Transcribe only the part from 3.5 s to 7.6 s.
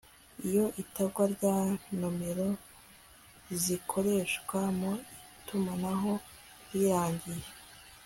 zikoreshwa mu itumanaho rirangiye